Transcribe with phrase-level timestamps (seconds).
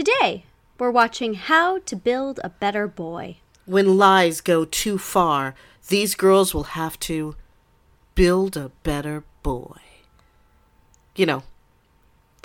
[0.00, 0.46] Today,
[0.78, 3.36] we're watching How to Build a Better Boy.
[3.66, 5.54] When lies go too far,
[5.88, 7.36] these girls will have to
[8.14, 9.76] build a better boy.
[11.14, 11.42] You know,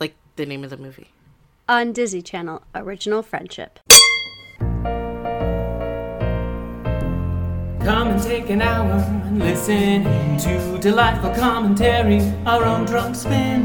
[0.02, 1.12] like the name of the movie.
[1.70, 3.80] On Disney Channel, Original Friendship.
[4.60, 4.68] Come
[8.10, 10.04] and take an hour and listen
[10.40, 12.20] to delightful commentary.
[12.46, 13.64] Our own drunk spin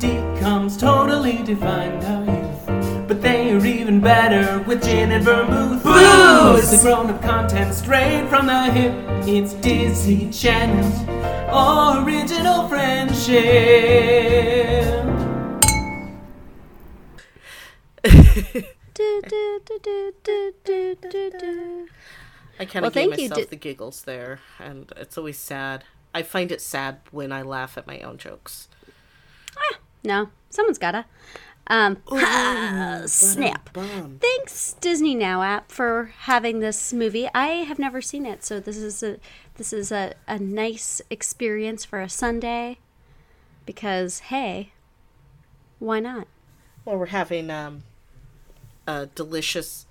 [0.00, 2.37] DCOMs totally defined our youth.
[3.08, 5.82] But they are even better with gin and vermouth.
[5.82, 6.70] Booze!
[6.70, 8.92] The grown up content straight from the hip.
[9.26, 10.84] It's Disney Channel
[12.04, 13.44] Original Friendship.
[22.60, 25.38] I kind Well, of gave thank you, myself Di- the giggles there, and it's always
[25.38, 25.84] sad.
[26.14, 28.68] I find it sad when I laugh at my own jokes.
[29.56, 31.04] Ah, no, someone's gotta.
[31.68, 33.72] Um, ha, snap.
[33.74, 34.18] Bum.
[34.20, 37.28] Thanks Disney Now app for having this movie.
[37.34, 39.18] I have never seen it, so this is a
[39.56, 42.78] this is a, a nice experience for a Sunday.
[43.66, 44.72] Because hey,
[45.78, 46.26] why not?
[46.86, 47.82] Well, we're having um,
[48.86, 49.84] a delicious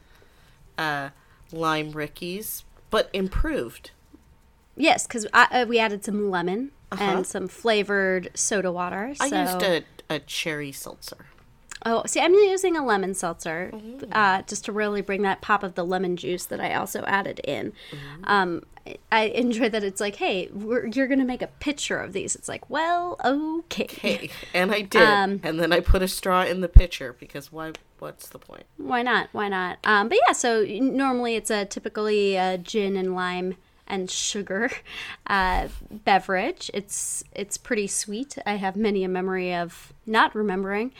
[0.79, 1.09] uh,
[1.51, 3.91] lime rickeys, but improved.
[4.75, 7.03] Yes, because uh, we added some lemon Uh-huh.
[7.03, 9.13] and some flavored soda water.
[9.15, 9.25] So.
[9.25, 11.27] I used a, a cherry seltzer.
[11.85, 13.71] Oh, see, I'm using a lemon seltzer
[14.11, 17.39] uh, just to really bring that pop of the lemon juice that I also added
[17.43, 17.73] in.
[18.23, 18.63] Um,
[19.11, 22.35] I- enjoy that it's like, hey, we're, you're going to make a picture of these.
[22.35, 23.87] It's like, well, okay.
[23.89, 27.51] Hey, and I did, Um, and then I put a straw in the pitcher because
[27.51, 27.73] why?
[27.99, 28.63] What's the point?
[28.77, 29.29] Why not?
[29.31, 29.79] Why not?
[29.83, 33.55] Um, but yeah, so normally it's a typically a gin and lime
[33.87, 34.69] and sugar
[35.27, 36.69] uh, beverage.
[36.75, 38.37] It's it's pretty sweet.
[38.45, 40.93] I have many a memory of not remembering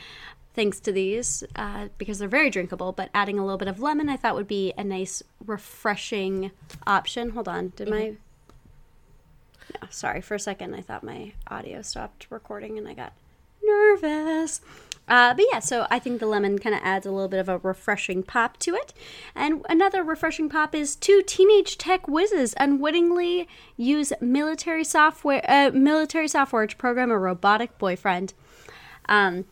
[0.58, 2.90] thanks to these uh, because they're very drinkable.
[2.90, 6.50] But adding a little bit of lemon, I thought would be a nice, refreshing
[6.84, 7.30] option.
[7.30, 8.16] Hold on, did my
[9.74, 10.74] no, sorry for a second.
[10.74, 13.12] I thought my audio stopped recording and I got
[13.62, 14.60] nervous.
[15.06, 17.48] Uh, but yeah, so I think the lemon kind of adds a little bit of
[17.48, 18.92] a refreshing pop to it.
[19.36, 26.26] And another refreshing pop is two teenage tech whizzes unwittingly use military software, uh, military
[26.26, 28.34] software to program a robotic boyfriend.
[29.08, 29.44] Um,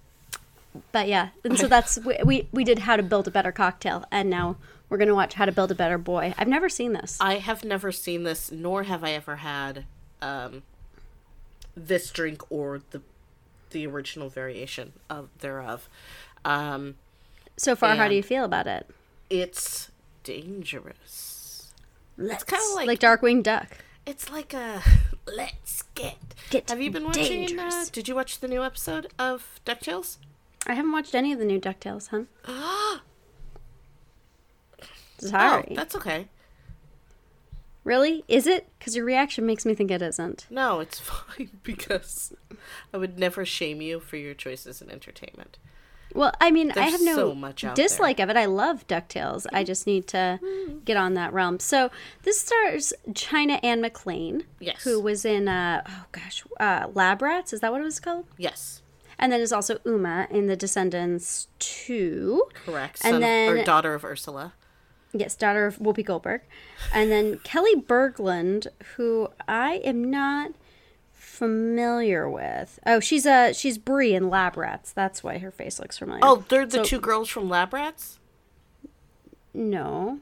[0.93, 4.05] but yeah, and so that's we, we we did how to build a better cocktail,
[4.11, 4.57] and now
[4.89, 6.35] we're gonna watch how to build a better boy.
[6.39, 7.17] I've never seen this.
[7.21, 9.85] I have never seen this, nor have I ever had
[10.23, 10.63] um,
[11.77, 13.03] this drink or the
[13.71, 15.89] the original variation of thereof.
[16.45, 16.95] Um,
[17.57, 18.89] So far, how do you feel about it?
[19.29, 19.91] it's
[20.23, 21.73] dangerous.
[22.17, 23.79] Let's kinda like- like Darkwing Duck.
[24.07, 24.83] It's like a
[25.27, 26.17] let's get.
[26.51, 27.59] Get have you been watching?
[27.59, 30.19] Uh, did you watch the new episode of Ducktales?
[30.67, 32.25] I haven't watched any of the new Ducktales, huh?
[35.19, 35.69] Sorry.
[35.71, 36.29] Oh, that's okay.
[37.85, 38.25] Really?
[38.27, 38.69] Is it?
[38.79, 40.47] Because your reaction makes me think it isn't.
[40.51, 42.35] No, it's fine because
[42.93, 45.59] I would never shame you for your choices in entertainment.
[46.15, 47.15] Well, I mean, I have no
[47.57, 48.37] so dislike of it.
[48.37, 49.47] I love DuckTales.
[49.53, 50.41] I just need to
[50.85, 51.59] get on that realm.
[51.61, 51.91] So
[52.23, 54.83] this stars China Anne McClain, Yes.
[54.83, 57.53] who was in, uh, oh gosh, uh, Lab Rats.
[57.53, 58.25] Is that what it was called?
[58.39, 58.83] Yes,
[59.19, 62.43] And then is also Uma in The Descendants 2.
[62.55, 63.01] correct.
[63.05, 64.53] And Son then- or daughter of Ursula.
[65.13, 66.43] Yes, daughter of Whoopi Goldberg.
[66.93, 68.67] And then Kelli Berglund,
[68.97, 70.51] who I am not
[71.13, 72.79] familiar with.
[72.87, 74.93] Oh, she's a she's Bree in Lab Rats.
[74.93, 76.21] That's why her face looks familiar.
[76.23, 78.19] Oh, they're the So- two girls from Lab Rats.
[79.55, 80.21] no.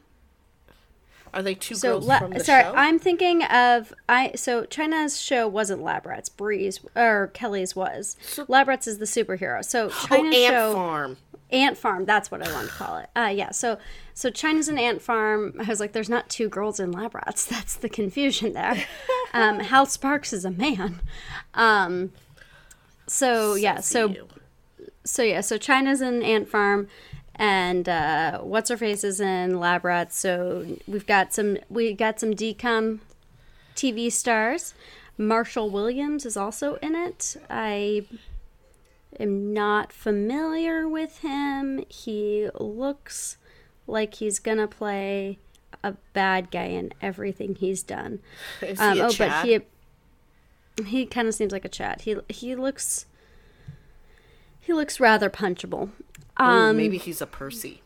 [1.34, 2.72] Are they two So girls la- from the sorry, show?
[2.74, 4.32] I'm thinking of I.
[4.36, 6.28] So China's show wasn't Lab Rats.
[6.28, 8.16] Bree's or Kelli's was.
[8.48, 9.64] Lab Rats is the superhero.
[9.64, 11.16] So oh, China's Ant show Farm.
[11.50, 12.04] Ant Farm.
[12.04, 13.10] That's what I wanted to call it.
[13.16, 13.50] Uh, yeah.
[13.50, 13.78] So
[14.14, 15.54] so China's an ant farm.
[15.58, 17.44] I was like, there's not two girls in lab rats.
[17.46, 18.84] That's the confusion there.
[19.34, 21.00] um, Hal Sparks is a man.
[21.52, 22.12] Um,
[23.06, 23.80] so yeah.
[23.80, 24.28] So You.
[25.04, 25.40] so yeah.
[25.40, 26.88] So China's an ant farm.
[27.36, 30.16] And uh, what's her face is in lab rats.
[30.16, 33.00] So we've got some we got some DCOM
[33.74, 34.74] TV stars.
[35.18, 37.36] Marshall Williams is also in it.
[37.50, 38.04] I
[39.18, 41.84] am not familiar with him.
[41.88, 43.36] He looks
[43.86, 45.38] like he's gonna play
[45.82, 48.20] a bad guy in everything he's done.
[48.62, 49.42] Is Um, oh, Chad?
[49.42, 52.02] but he he kind of seems like a chat.
[52.02, 53.06] He he looks
[54.60, 55.90] he looks rather punchable.
[56.40, 57.82] Ooh, Um, maybe he's a Percy.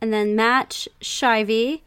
[0.00, 1.80] and then Matt Shively,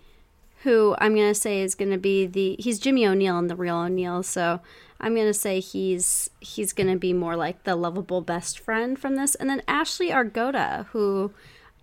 [0.63, 4.23] who I'm gonna say is gonna be the he's Jimmy O'Neal in the real O'Neill,
[4.23, 4.59] so
[4.99, 9.35] I'm gonna say he's he's gonna be more like the lovable best friend from this.
[9.35, 11.31] And then Ashley Argota, who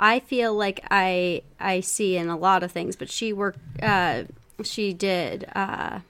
[0.01, 3.61] I feel like I I see in a lot of things, but she worked.
[3.83, 4.25] Uh,
[4.65, 5.47] she did.
[5.55, 6.01] Uh,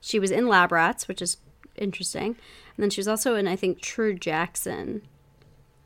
[0.00, 1.38] she was in Lab Rats, which is
[1.76, 2.26] interesting,
[2.76, 5.00] and then she was also in I think True Jackson,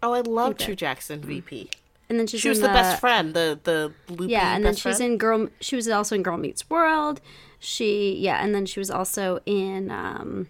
[0.03, 1.71] Oh, I love True Jackson VP.
[2.09, 4.75] and then she's She was in the best friend, the the loopy Yeah, and then
[4.75, 5.13] she's friend.
[5.13, 5.49] in Girl.
[5.61, 7.21] She was also in Girl Meets World.
[7.59, 10.49] She yeah, and then she was also in um,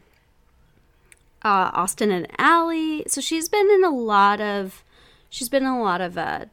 [1.44, 3.02] uh, Austin and Ally.
[3.06, 4.82] So she's been in a lot of.
[5.30, 6.46] She's been in a lot of uh,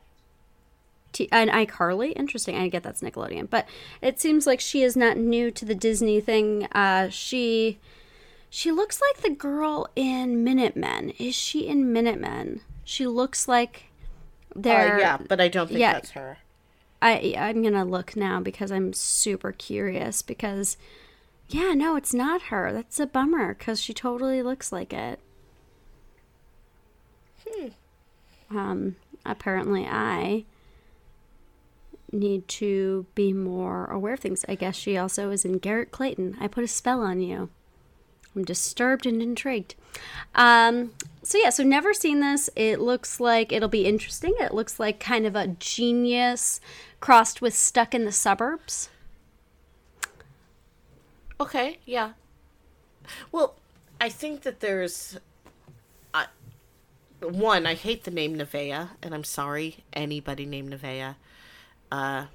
[1.12, 2.14] T- and iCarly.
[2.16, 2.56] Interesting.
[2.56, 3.68] I get that's Nickelodeon, but
[4.02, 6.68] it seems like she is not new to the Disney thing.
[6.72, 7.80] Uh, she
[8.50, 11.10] she looks like the girl in Minutemen.
[11.20, 12.62] Is she in Minutemen?
[12.84, 13.86] She looks like.
[14.56, 14.62] Uh,
[15.00, 15.94] yeah, but I don't think yeah.
[15.94, 16.38] that's her.
[17.04, 20.78] I I'm gonna look now because I'm super curious because
[21.50, 25.20] yeah no it's not her that's a bummer because she totally looks like it.
[27.46, 27.68] Hmm.
[28.58, 28.96] Um
[29.26, 30.46] apparently I
[32.14, 34.46] need to be more aware of things.
[34.48, 36.38] I guess she also is in Garrett Clayton.
[36.40, 37.50] I put a spell on you.
[38.36, 39.76] I'm disturbed and intrigued.
[40.36, 40.92] Um,
[41.22, 42.50] so yeah, so never seen this.
[42.56, 44.36] It looks like it'll be interesting.
[44.40, 46.60] It looks like kind of a genius
[47.00, 48.90] crossed with stuck in the suburbs.
[51.40, 52.14] Okay, yeah.
[53.32, 53.56] Well,
[54.00, 55.18] I think that there's
[56.14, 56.28] I
[57.22, 61.16] one, I hate the name Nevaeh, and I'm sorry anybody named Nevaeh.
[61.92, 62.26] Uh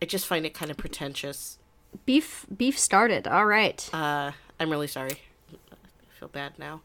[0.00, 1.58] I just find it kind of pretentious.
[2.04, 3.26] Beef beef started.
[3.26, 3.88] All right.
[3.92, 5.20] Uh I'm really sorry.
[5.52, 6.80] I feel bad now.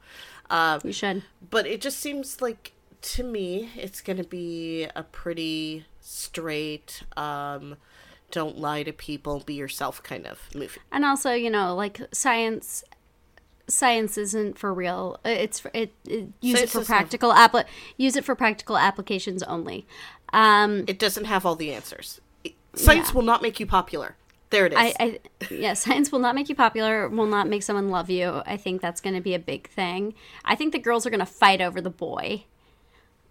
[0.50, 1.23] Uh You should.
[1.50, 7.77] but it just seems like to me it's going to be a pretty straight um
[8.29, 10.79] don't lie to people, be yourself kind of movie.
[10.91, 12.83] And also, you know, like science
[13.68, 15.19] science isn't for real.
[15.25, 17.65] It's for, it, it use Science it for practical appli-
[17.97, 19.85] use it for practical applications only.
[20.33, 22.19] Um It doesn't have all the answers.
[22.74, 23.15] Science Yeah.
[23.15, 24.15] will not make you popular.
[24.51, 24.77] There it is.
[24.77, 25.19] I, I
[25.50, 28.44] yeah, science will not make you popular, will not make someone love you.
[28.45, 30.13] I think that's going to be a big thing.
[30.45, 32.44] I think the girls are going to fight over the boy.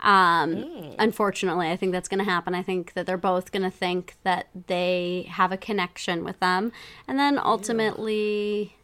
[0.00, 2.54] Um, unfortunately, I think that's going to happen.
[2.54, 6.72] I think that they're both going to think that they have a connection with them,
[7.06, 8.76] and then ultimately,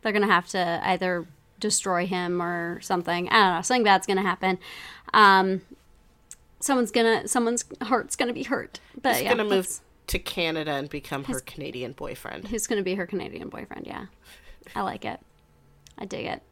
[0.00, 1.26] they're going to have to either
[1.60, 3.28] destroy him or something.
[3.28, 3.62] I don't know.
[3.62, 4.58] Something bad's going to happen.
[5.12, 5.60] Um,
[6.58, 8.80] someone's gonna, someone's heart's going to be hurt.
[9.00, 12.48] But He's yeah, to move to Canada and become her Canadian boyfriend.
[12.48, 13.86] who's going to be her Canadian boyfriend.
[13.86, 14.06] Yeah,
[14.74, 15.20] I like it.
[15.98, 16.42] I dig it.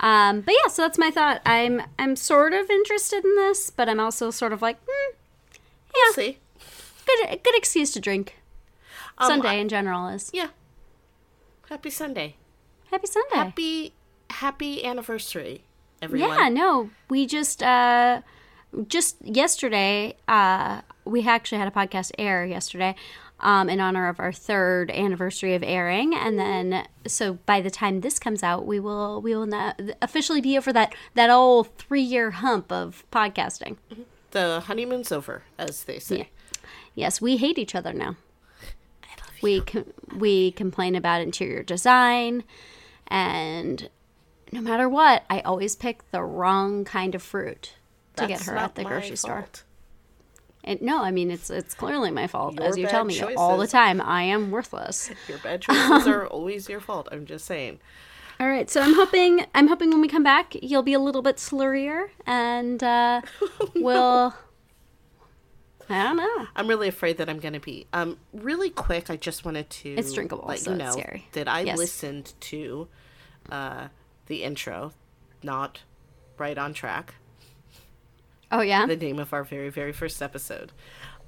[0.00, 1.40] Um, but yeah, so that's my thought.
[1.46, 5.14] I'm I'm sort of interested in this, but I'm also sort of like, hmm,
[5.94, 6.38] We'll see.
[7.06, 8.36] good good excuse to drink.
[9.18, 10.48] Um, Sunday I- in general is yeah.
[11.68, 12.36] Happy Sunday.
[12.90, 13.34] happy Sunday.
[13.36, 13.92] Happy
[14.30, 15.62] happy anniversary,
[16.02, 16.28] everyone.
[16.30, 18.20] yeah, no, we just uh,
[18.88, 22.94] just yesterday uh, we actually had a podcast air yesterday.
[23.38, 28.00] Um, in honor of our third anniversary of airing, and then so by the time
[28.00, 32.00] this comes out, we will we will not officially be over that that old three
[32.00, 33.76] year hump of podcasting.
[34.30, 36.16] The honeymoon's over, as they say.
[36.16, 36.24] Yeah.
[36.94, 38.16] Yes, we hate each other now.
[39.42, 42.42] We com- we complain about interior design,
[43.06, 43.90] and
[44.50, 47.74] no matter what, I always pick the wrong kind of fruit
[48.16, 49.46] to get her at the grocery store.
[50.66, 53.56] And no, I mean it's it's clearly my fault, Your as you tell me all
[53.56, 54.00] the time.
[54.00, 55.10] I am worthless.
[55.28, 57.08] Your bad choices are always your fault.
[57.12, 57.78] I'm just saying.
[58.38, 61.22] All right, so I'm hoping I'm hoping when we come back, you'll be a little
[61.22, 63.22] bit slurrier, and uh,
[63.76, 64.34] we'll.
[65.88, 66.46] I don't know.
[66.56, 67.86] I'm really afraid that I'm going to be.
[67.92, 69.90] Um, really quick, I just wanted to.
[69.90, 71.28] It's drinkable, let so you know scary.
[71.32, 71.78] that I Yes.
[71.78, 72.88] listened to
[73.50, 73.86] uh,
[74.26, 74.92] the intro,
[75.44, 75.82] not
[76.38, 77.14] right on track.
[78.52, 78.86] Oh yeah.
[78.86, 80.72] The name of our very very first episode.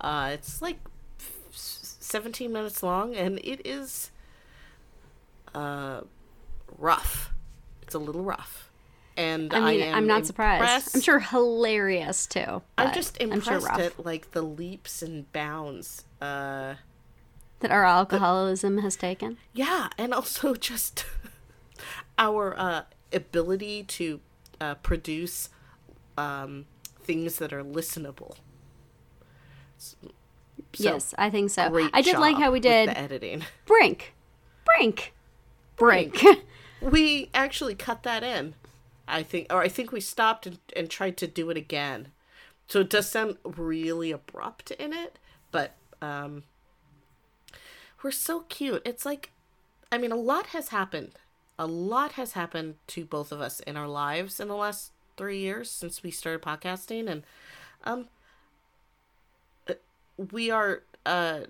[0.01, 0.79] Uh, it's like
[1.19, 4.11] f- s- 17 minutes long, and it is
[5.55, 6.03] uh,
[6.77, 7.33] rough.
[7.83, 8.71] It's a little rough,
[9.17, 10.95] and I mean, am I'm not surprised.
[10.95, 12.63] I'm sure hilarious too.
[12.77, 16.05] I'm just I'm impressed sure at like the leaps and bounds.
[16.21, 16.75] Uh,
[17.61, 19.39] that our alcoholism has taken.
[19.53, 21.05] Yeah, and also just
[22.19, 22.83] our uh,
[23.13, 24.21] ability to
[24.61, 25.49] uh, produce
[26.17, 26.67] um,
[27.09, 28.37] things that are listenable.
[29.79, 29.97] So,
[30.77, 31.63] yes, I think so.
[31.95, 33.45] I did like how we did the editing.
[33.65, 34.13] brink,
[34.65, 35.15] brink,
[35.77, 36.23] brink.
[36.81, 38.55] We actually cut that in,
[39.09, 42.13] I think, or I think we stopped and, and tried to do it again.
[42.69, 45.19] So it does sound really abrupt in it,
[45.51, 46.45] but um,
[48.01, 48.83] we're so cute.
[48.85, 49.33] It's like,
[49.91, 51.15] I mean, a lot has happened.
[51.59, 55.39] A lot has happened to both of us in our lives in the last three
[55.39, 57.23] years since we started podcasting, and
[57.85, 58.09] um,
[60.33, 61.41] we are uh,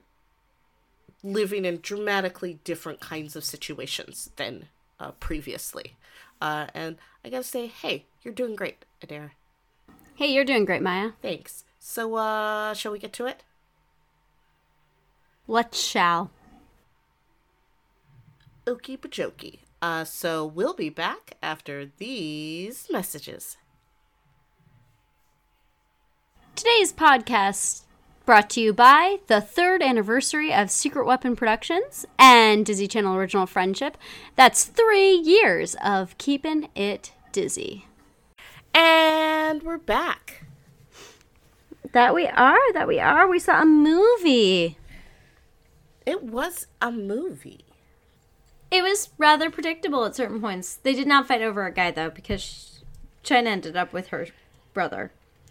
[1.22, 4.66] living in dramatically different kinds of situations than
[4.98, 5.96] uh, previously.
[6.40, 9.32] Uh, and I gotta say, hey, you're doing great, Adair.
[10.14, 11.12] Hey, you're doing great, Maya.
[11.22, 11.64] Thanks.
[11.78, 13.44] So, uh, shall we get to it?
[15.46, 16.30] Let's shall.
[18.66, 19.60] Okie bajokie.
[19.80, 23.56] Uh, so we'll be back after these messages.
[26.56, 27.82] Today's podcast
[28.26, 33.46] brought to you by the third anniversary of Secret Weapon Productions and Dizzy Channel Original
[33.46, 33.96] Friendship.
[34.34, 37.86] That's three years of keeping it dizzy.
[38.74, 40.44] And we're back.
[41.92, 43.28] That we are, that we are.
[43.28, 44.76] We saw a movie.
[46.04, 47.67] It was a movie.
[48.70, 50.76] It was rather predictable at certain points.
[50.76, 52.82] They did not fight over a guy though, because
[53.22, 54.26] China ended up with her
[54.74, 55.10] brother.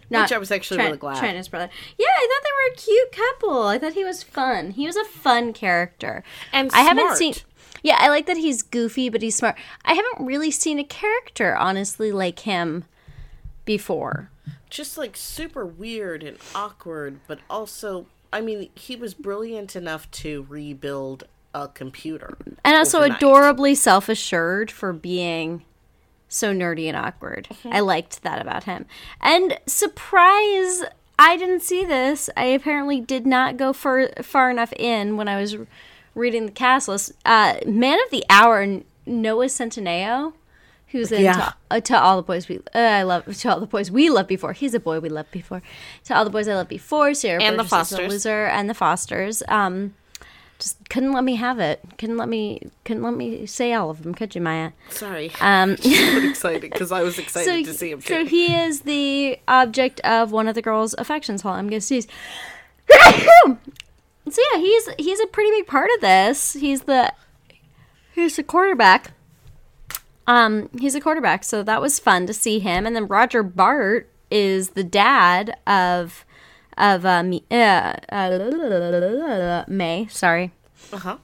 [0.10, 1.20] Which I was actually really glad.
[1.20, 1.70] China's brother.
[1.98, 3.68] Yeah, I thought they were a cute couple.
[3.68, 4.72] I thought he was fun.
[4.72, 6.24] He was a fun character.
[6.54, 7.34] And I haven't seen.
[7.84, 9.58] Yeah, I like that he's goofy, but he's smart.
[9.84, 12.86] I haven't really seen a character honestly like him
[13.66, 14.32] before.
[14.70, 20.46] Just like super weird and awkward, but also, I mean, he was brilliant enough to
[20.50, 21.26] rebuild
[21.64, 22.38] a computer.
[22.64, 23.18] And also overnight.
[23.18, 25.64] adorably self assured for being
[26.28, 27.48] so nerdy and awkward.
[27.66, 28.86] I liked that about him.
[29.22, 30.84] And surprise,
[31.18, 32.30] I didn't see this.
[32.38, 35.56] I apparently did not go far, far enough in when I was
[36.16, 37.12] reading the cast list.
[37.26, 40.34] Uh, Man of the Hour, Noah Centineo,
[40.88, 41.34] who's in Yeah.
[41.34, 44.10] to, uh, to all the boys we uh, I love to all the boys we
[44.10, 44.54] loved before.
[44.54, 45.62] He's a boy we loved before.
[46.06, 47.14] To all the boys I loved before.
[47.14, 48.12] Sarah And the Burgess a Fosters.
[48.12, 49.44] loser and the Fosters.
[49.48, 49.96] Um,
[50.60, 51.82] just couldn't let me have it.
[51.98, 52.62] Couldn't let me.
[52.84, 54.14] Couldn't let me say all of them.
[54.14, 54.72] Could you, Maya?
[54.90, 55.32] Sorry.
[55.40, 60.00] Um, excited because I was excited so, to see him so he is the object
[60.02, 61.42] of one of the girls' affections.
[61.42, 62.08] Hold on, I'm gonna sneeze.
[62.90, 63.58] so
[64.54, 66.54] yeah, he's he's a pretty big part of this.
[66.54, 67.14] He's the
[68.16, 69.12] he's the quarterback.
[70.26, 72.86] Um, he's a quarterback, so that was fun to see him.
[72.86, 76.26] And then Roger Bart is the dad of
[76.78, 80.08] of uh, me, uh, uh, May.
[80.10, 80.52] Sorry.
[80.94, 81.18] Uh huh.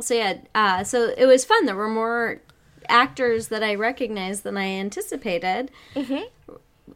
[0.00, 1.66] So yeah, uh, so it was fun.
[1.66, 2.40] There were more
[2.88, 5.70] actors that I recognized than I anticipated.
[5.94, 6.52] Mm-hmm.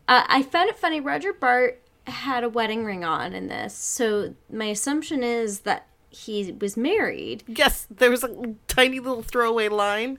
[0.09, 1.01] Uh, I found it funny.
[1.01, 6.53] Roger Bart had a wedding ring on in this, so my assumption is that he
[6.61, 7.43] was married.
[7.47, 10.19] Yes, there was a tiny little throwaway line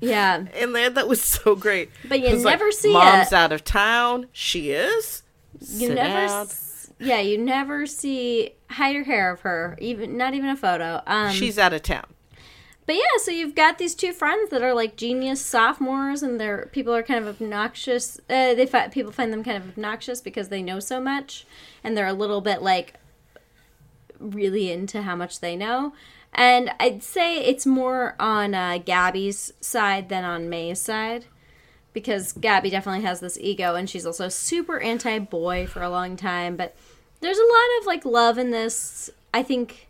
[0.00, 1.90] Yeah, in there that was so great.
[2.08, 2.94] But you was like, never see it.
[2.94, 3.34] Mom's it.
[3.34, 4.26] out of town.
[4.32, 5.22] She is.
[5.60, 6.26] you Sit never.
[6.26, 6.48] down.
[7.00, 9.76] Yeah, you never see hide or hair of her.
[9.80, 11.02] Even not even a photo.
[11.06, 12.04] Um, She's out of town.
[12.86, 16.68] But yeah, so you've got these two friends that are like genius sophomores, and they're
[16.72, 18.18] people are kind of obnoxious.
[18.28, 21.46] Uh, they fi- people find them kind of obnoxious because they know so much,
[21.82, 22.94] and they're a little bit like
[24.18, 25.94] really into how much they know.
[26.34, 31.26] And I'd say it's more on uh, Gabby's side than on May's side
[31.92, 36.16] because Gabby definitely has this ego, and she's also super anti boy for a long
[36.16, 36.56] time.
[36.56, 36.76] But
[37.20, 39.10] there's a lot of like love in this.
[39.32, 39.88] I think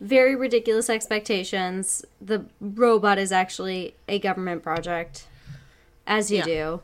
[0.00, 2.04] very ridiculous expectations.
[2.20, 5.26] The robot is actually a government project,
[6.06, 6.44] as you Yeah.
[6.44, 6.80] do.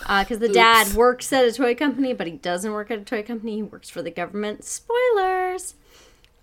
[0.00, 3.22] Because the dad works at a toy company, but he doesn't work at a toy
[3.22, 3.56] company.
[3.56, 4.64] He works for the government.
[4.64, 5.74] Spoilers.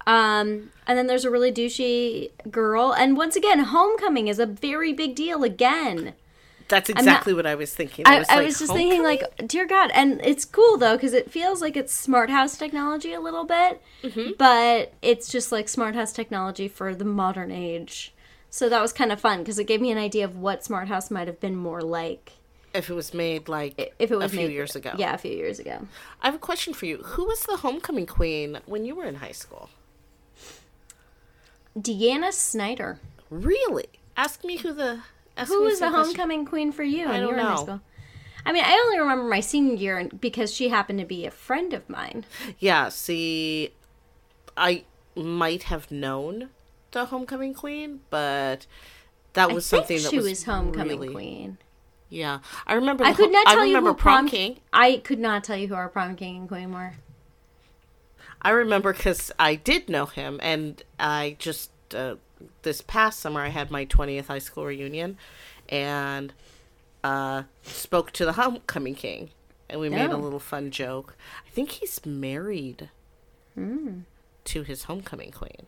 [0.06, 2.94] Um, and then there's a really douchey girl.
[2.94, 6.14] And once again, homecoming is a very big deal again.
[6.70, 8.06] That's not- exactly what I was thinking.
[8.08, 11.14] I, was I like, was just thinking, like, dear God, and it's cool though because
[11.14, 14.32] it feels like it's smart house technology a little bit, Mm-hmm.
[14.38, 18.14] but it's just like smart house technology for the modern age.
[18.50, 20.88] So that was kind of fun because it gave me an idea of what smart
[20.88, 22.34] house might have been more like
[22.74, 24.92] if it was made like if it was a few made- years ago.
[24.98, 25.88] Yeah, a few years ago.
[26.22, 26.98] I have a question for you.
[26.98, 29.70] Who was the homecoming queen when you were in high school?
[31.78, 33.00] Deanna Snyder.
[33.30, 33.88] Really?
[34.16, 35.02] Ask me who the.
[35.46, 37.08] Who was the homecoming queen for you?
[37.08, 37.62] I don't you were high know.
[37.64, 37.82] school?
[38.46, 41.74] I mean, I only remember my senior year because she happened to be a friend
[41.74, 42.26] of mine.
[42.60, 43.72] Yeah, see,
[44.56, 46.50] I might have known
[46.92, 48.66] the homecoming queen, but
[49.34, 51.58] that was I something think that she was, was homecoming really- queen.
[52.10, 53.04] Yeah, I remember.
[53.04, 54.62] I could ho- not tell I you who prom king.
[54.72, 56.94] I could not tell you who our prom king and queen were.
[58.42, 62.16] I remember because I did know him, and I just uh,
[62.64, 65.18] this past summer I had my twentieth high school reunion,
[65.70, 66.34] and
[67.04, 69.30] uh, spoke to the homecoming king,
[69.70, 70.18] and we made a Oh.
[70.20, 71.16] little fun joke.
[71.46, 72.90] I think he's married
[73.56, 74.00] Hmm.
[74.46, 75.66] to his homecoming queen.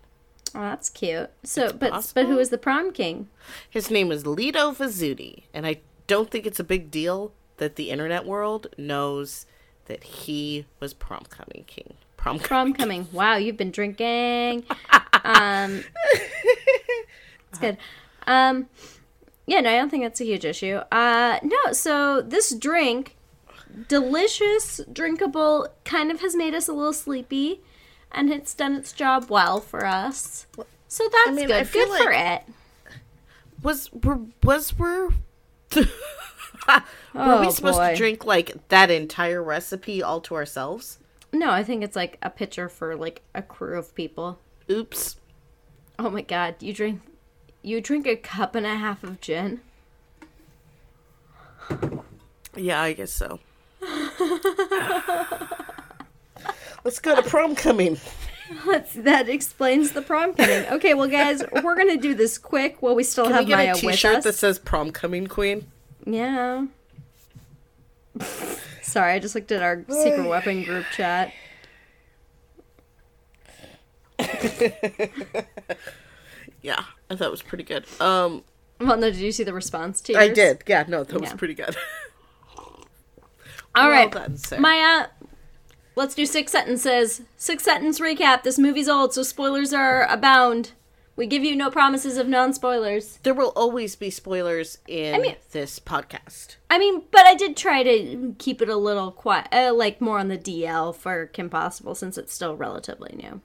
[0.56, 1.30] Oh, that's cute.
[1.44, 2.26] So, but but possible.
[2.26, 3.30] who was the prom king?
[3.70, 7.90] His name is Lido Vizzuti, and I don't think it's a big deal that the
[7.92, 9.46] internet world knows
[9.86, 11.94] that he was prom coming king.
[12.18, 12.38] prom.
[12.40, 13.08] Prom coming.
[13.14, 14.66] Wow, you've been drinking.
[15.36, 15.84] Um,
[17.50, 17.78] it's good.
[18.28, 18.68] Um,
[19.48, 20.80] yeah, no, I don't think that's a huge issue.
[20.92, 23.16] Uh, no, so this drink,
[23.88, 27.62] delicious, drinkable, kind of has made us a little sleepy,
[28.12, 30.48] and it's done its job well for us.
[30.88, 31.56] So that's mean, good.
[31.56, 32.54] I feel Good for like- it.
[33.62, 35.10] Was were was were
[35.76, 35.86] were
[37.16, 37.90] Oh, we supposed boy.
[37.92, 41.00] to drink like that entire recipe all to ourselves?
[41.34, 44.40] No, I think it's like a pitcher for like a crew of people.
[44.72, 45.18] Oops.
[46.00, 47.02] Oh my god, you drink
[47.62, 49.60] you drink a cup and a half of gin?
[52.56, 53.40] Yeah, I guess so.
[56.86, 57.98] Let's go to prom coming.
[58.66, 60.66] That's, that explains the prom coming.
[60.72, 63.58] Okay, well guys, we're gonna do this quick while we still Can have we get
[63.58, 64.24] Maya a with T-shirt us.
[64.24, 65.70] that says "Prom Coming Queen"?
[66.06, 66.66] Yeah.
[68.82, 71.34] Sorry, I just looked at our secret weapon group chat.
[76.62, 77.86] Yeah, I thought it was pretty good.
[78.02, 78.44] Um,
[78.80, 80.24] Well, no, did you see the response to Yours?
[80.24, 80.64] I did.
[80.68, 81.76] Yeah, no, that was pretty good.
[82.58, 82.86] All
[83.76, 84.38] Well right, done.
[84.60, 85.08] Maya.
[85.96, 87.22] Let's do six sentences.
[87.38, 88.44] Six sentence recap.
[88.44, 90.72] This movie's old, so spoilers are abound.
[91.16, 93.18] We give you no promises of non spoilers.
[93.24, 96.56] There will always be spoilers in I mean- this podcast.
[96.70, 100.20] I mean, but I did try to keep it a little quiet, uh, like more
[100.20, 103.42] on the DL for Kim Possible, since it's still relatively new.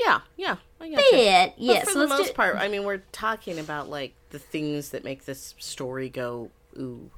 [0.00, 1.10] Yeah, yeah, I got you.
[1.12, 1.84] Bit, But yeah.
[1.84, 2.32] for the most do.
[2.34, 7.10] part, I mean, we're talking about like the things that make this story go ooh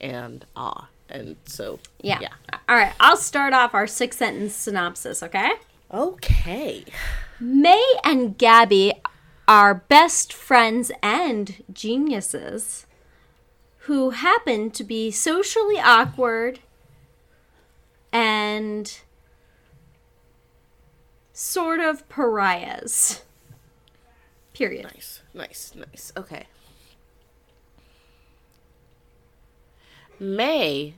[0.00, 2.18] and ah, and so Yeah.
[2.20, 2.32] yeah.
[2.68, 2.92] All right.
[2.98, 5.22] I'll start off our six sentence synopsis.
[5.22, 5.50] Okay.
[5.92, 6.84] Okay.
[7.38, 8.94] May and Gabby
[9.46, 12.86] are best friends and geniuses
[13.80, 16.60] who happen to be socially awkward
[18.12, 19.00] and
[21.34, 23.22] sort of pariahs.
[24.54, 24.84] Period.
[24.84, 26.12] Nice, nice, nice.
[26.16, 26.46] Okay.
[30.18, 30.94] May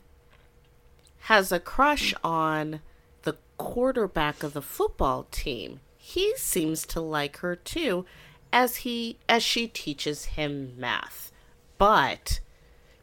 [1.20, 2.80] has a crush on
[3.22, 5.80] the quarterback of the football team.
[5.96, 8.04] He seems to like her too
[8.52, 11.32] as he as she teaches him math.
[11.78, 12.40] But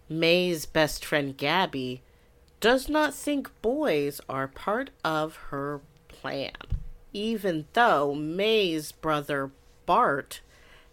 [0.08, 2.02] May's best friend Gabby
[2.60, 6.54] does not think boys are part of her plan,
[7.14, 9.52] even though May's brother
[9.86, 10.42] Bart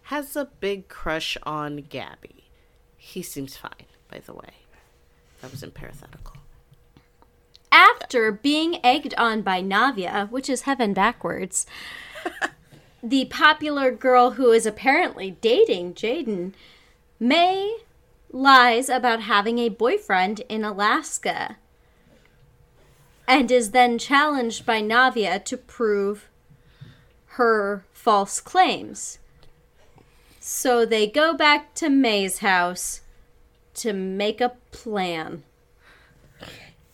[0.04, 2.44] has a big crush on Gabby.
[2.96, 4.54] He seems fine, by the way.
[5.40, 6.36] That was in parenthetical.
[7.72, 11.66] After being egged on by Nevaeh, which is heaven backwards,
[13.02, 16.52] the popular girl who is apparently dating Jaden,
[17.18, 17.78] May
[18.32, 21.56] lies about having a boyfriend in Alaska
[23.30, 26.28] and is then challenged by Nevaeh to prove
[27.36, 29.18] her false claims.
[30.40, 33.02] So they go back to May's house
[33.74, 35.44] to make a plan.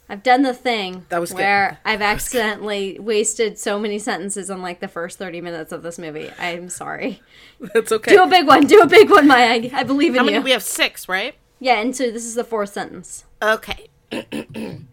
[0.08, 1.38] I've done the thing That was good.
[1.38, 5.98] where I've accidentally wasted so many sentences on like the first 30 minutes of this
[5.98, 6.30] movie.
[6.38, 7.22] I'm sorry.
[7.74, 8.12] That's okay.
[8.14, 8.66] Do a big one.
[8.66, 9.68] Do a big one, Maya.
[9.72, 10.36] I believe in How many?
[10.36, 10.42] you.
[10.42, 11.34] We have six, right?
[11.58, 13.24] yeah, and so this is the fourth sentence.
[13.42, 13.88] Okay.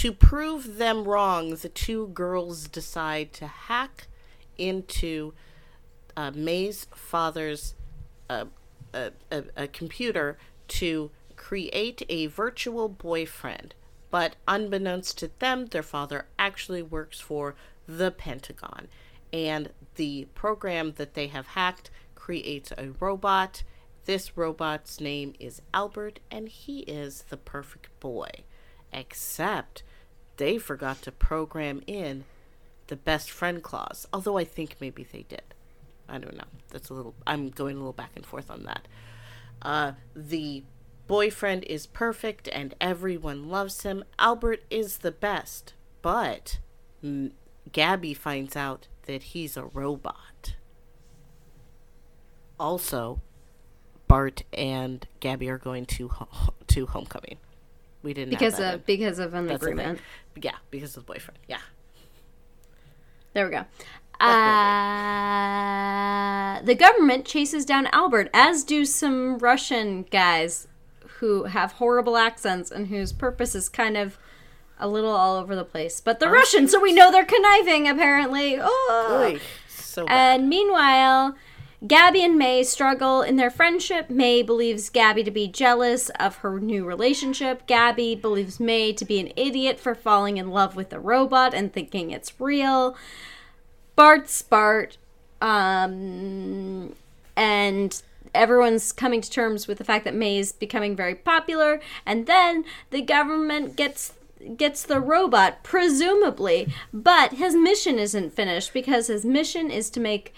[0.00, 4.06] to prove them wrong, the two girls decide to hack
[4.56, 5.34] into
[6.16, 7.74] uh, May's father's
[8.30, 8.46] uh,
[8.94, 13.74] a, a, a computer to create a virtual boyfriend.
[14.10, 17.54] But unbeknownst to them, their father actually works for
[17.86, 18.88] the Pentagon.
[19.34, 23.64] And the program that they have hacked creates a robot.
[24.06, 28.30] This robot's name is Albert, and he is the perfect boy.
[28.94, 29.82] Except
[30.40, 32.24] they forgot to program in
[32.86, 34.08] the best friend clause.
[34.10, 35.42] Although I think maybe they did.
[36.08, 36.48] I don't know.
[36.70, 37.14] That's a little.
[37.26, 38.88] I'm going a little back and forth on that.
[39.60, 40.64] Uh, the
[41.06, 44.02] boyfriend is perfect and everyone loves him.
[44.18, 46.58] Albert is the best, but
[47.04, 47.32] mm,
[47.70, 50.54] Gabby finds out that he's a robot.
[52.58, 53.20] Also,
[54.08, 57.36] Bart and Gabby are going to ho- to homecoming.
[58.02, 58.82] We didn't Because of in.
[58.86, 60.00] because of an That's agreement.
[60.40, 61.38] Yeah, because of the boyfriend.
[61.48, 61.58] Yeah.
[63.34, 63.64] There we go.
[65.30, 70.66] Uh, the government chases down Albert, as do some Russian guys
[71.18, 74.18] who have horrible accents and whose purpose is kind of
[74.78, 76.00] a little all over the place.
[76.00, 78.56] But they're Russian, so we know they're conniving, apparently.
[78.60, 79.20] Oh.
[79.22, 80.40] Oy, so bad.
[80.40, 81.34] And meanwhile,
[81.86, 84.10] Gabby and May struggle in their friendship.
[84.10, 87.66] May believes Gabby to be jealous of her new relationship.
[87.66, 91.72] Gabby believes May to be an idiot for falling in love with a robot and
[91.72, 92.96] thinking it's real.
[93.96, 94.98] Bart's Bart.
[95.40, 96.94] Um,
[97.34, 98.02] and
[98.34, 101.80] everyone's coming to terms with the fact that May is becoming very popular.
[102.04, 104.12] And then the government gets
[104.56, 106.72] gets the robot, presumably.
[106.92, 110.34] But his mission isn't finished because his mission is to make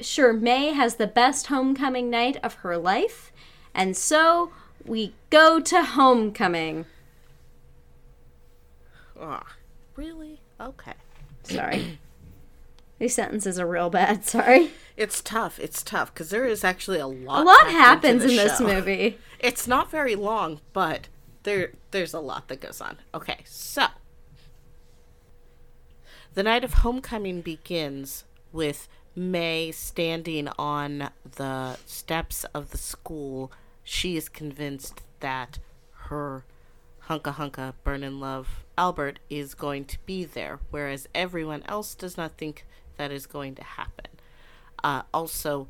[0.00, 3.32] sure May has the best homecoming night of her life.
[3.74, 4.52] And so
[4.84, 6.86] we go to homecoming.
[9.20, 9.56] Ah,
[9.96, 10.40] really?
[10.60, 10.94] Okay.
[11.42, 11.98] Sorry.
[12.98, 14.24] These sentences are real bad.
[14.24, 14.70] Sorry.
[14.96, 15.60] It's tough.
[15.60, 17.42] It's tough because there is actually a lot.
[17.42, 18.66] A lot happens in this show.
[18.66, 19.18] movie.
[19.40, 21.06] It's not very long, but
[21.44, 22.96] there there's a lot that goes on.
[23.14, 23.86] Okay, so
[26.34, 33.52] the night of homecoming begins with May standing on the steps of the school.
[33.82, 35.58] She is convinced that
[35.92, 36.44] her
[37.08, 42.16] hunka hunka burn in love Albert is going to be there, whereas everyone else does
[42.16, 42.64] not think
[42.96, 44.06] that is going to happen.
[44.84, 45.66] Uh, also,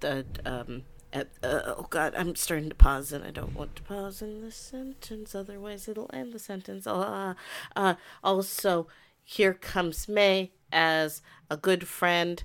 [0.00, 3.82] the um, at, uh, oh god, I'm starting to pause, and I don't want to
[3.82, 6.86] pause in this sentence, otherwise it'll end the sentence.
[6.86, 7.34] Uh,
[7.76, 8.86] uh, also,
[9.22, 12.42] here comes May as a good friend,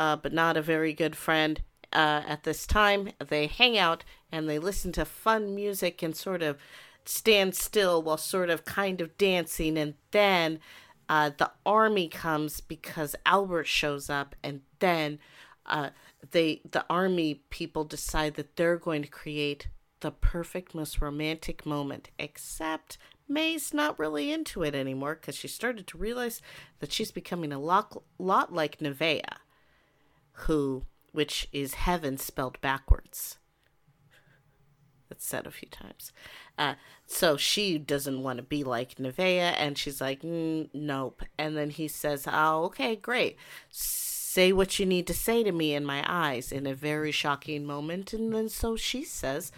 [0.00, 1.60] uh, but not a very good friend.
[1.92, 6.42] Uh, at this time, they hang out and they listen to fun music and sort
[6.42, 6.56] of
[7.04, 10.58] stand still while sort of kind of dancing, and then
[11.10, 15.18] uh, the army comes because Albert shows up, and then
[15.66, 15.90] uh,
[16.30, 19.68] they the army people decide that they're going to create
[20.00, 22.08] the perfect, most romantic moment.
[22.18, 22.96] Except
[23.28, 26.40] May's not really into it anymore because she started to realize
[26.78, 29.22] that she's becoming a lot, lot like Nevaeh,
[30.32, 33.38] who, which is heaven spelled backwards.
[35.08, 36.12] That's said a few times.
[36.56, 36.74] Uh,
[37.06, 41.22] so she doesn't want to be like Nevaeh, and she's like, mm, nope.
[41.36, 43.36] And then he says, oh, okay, great.
[43.70, 47.66] Say what you need to say to me in my eyes in a very shocking
[47.66, 48.12] moment.
[48.12, 49.50] And then so she says,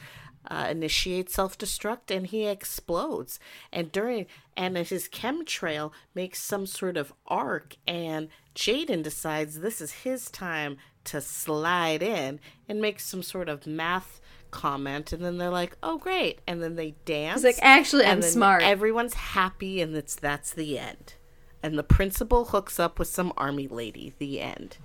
[0.50, 3.38] uh, initiate self destruct, and he explodes.
[3.72, 4.26] And during,
[4.56, 10.76] and his chemtrail makes some sort of arc, and Jaden decides this is his time
[11.04, 14.20] to slide in and make some sort of math
[14.52, 18.20] comment and then they're like oh great and then they dance He's like, actually, I'm
[18.20, 18.62] smart.
[18.62, 21.14] everyone's happy and it's that's the end
[21.62, 24.76] and the principal hooks up with some army lady the end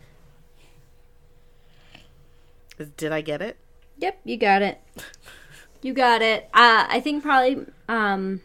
[2.95, 3.57] did i get it
[3.99, 4.79] Yep, you got it.
[5.81, 6.43] You got it.
[6.53, 8.41] Uh, I think probably um,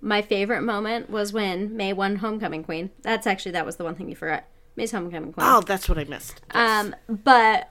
[0.00, 2.90] my favorite moment was when May won Homecoming Queen.
[3.02, 4.44] That's actually that was the one thing you forgot.
[4.76, 5.46] May's Homecoming Queen.
[5.46, 7.68] oh that's what i missed Um, but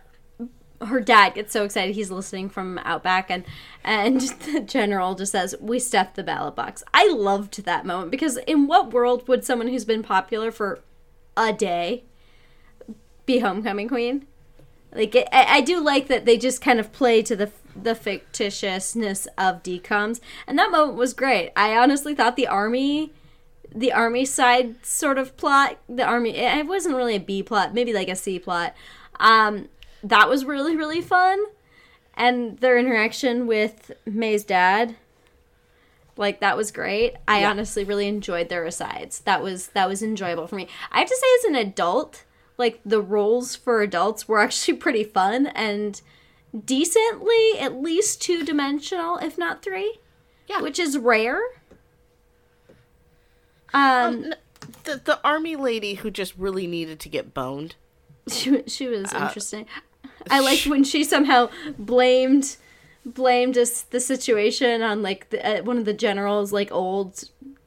[0.82, 3.46] her dad gets so excited he's listening from out back and
[3.84, 4.22] and
[4.54, 8.68] the general just says we stuffed the ballot box i loved that moment because in
[8.68, 10.80] what world would someone who's been popular for
[11.36, 12.04] a day
[13.26, 14.28] be homecoming queen
[14.94, 17.48] like I, I do like that they just kind of play to the
[17.84, 21.52] the fictitiousness of DCOMs and that moment was great.
[21.56, 23.12] I honestly thought the army
[23.74, 27.94] the army side sort of plot the army it wasn't really a b plot maybe
[27.94, 28.74] like a c plot.
[29.20, 29.70] Um
[30.04, 31.44] that was really really fun.
[32.16, 34.96] And their interaction with may's dad
[36.18, 37.16] like that was great.
[37.28, 37.50] I Yeah.
[37.52, 39.20] honestly really enjoyed their asides.
[39.22, 40.68] That was that was enjoyable for me.
[40.92, 42.26] I have to say as an adult
[42.58, 45.48] like the roles for adults were actually pretty fun.
[45.48, 46.02] And
[46.66, 50.00] decently at least two dimensional if not three
[50.48, 50.62] Yeah.
[50.62, 51.40] which is rare
[53.74, 54.36] um N-
[54.84, 57.76] the, the army lady who just really needed to get boned
[58.32, 59.66] she, she was Uh, interesting.
[60.30, 62.58] I liked when she somehow blamed
[63.06, 67.24] blamed us the situation on like the, uh, one of the generals like old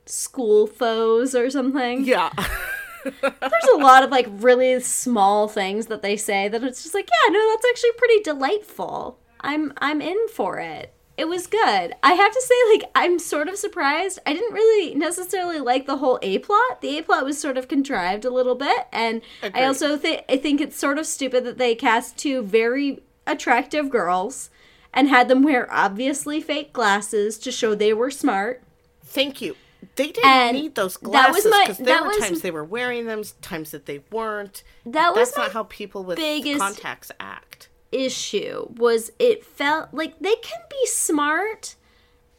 [0.06, 2.04] school foes or something.
[2.04, 2.30] yeah
[3.04, 7.08] There's a lot of like really small things that they say that it's just like,
[7.08, 9.18] yeah, no, that's actually pretty delightful.
[9.40, 10.92] I'm I'm in for it.
[11.16, 11.94] It was good.
[12.02, 14.18] I have to say, like, I'm sort of surprised.
[14.24, 16.80] I didn't really necessarily like the whole A plot.
[16.80, 20.38] The A plot was sort of contrived a little bit, and I also think I
[20.38, 24.50] think it's sort of stupid that they cast two very attractive girls
[24.94, 28.62] and had them wear obviously fake glasses to show they were smart.
[29.04, 29.56] Thank you.
[29.96, 33.06] They didn't And need those glasses because there that were was- times they were wearing
[33.06, 34.62] them, times that they weren't.
[34.86, 36.18] That was That's not how people with
[36.58, 37.68] contacts act.
[37.90, 41.76] issue was it felt like they can be smart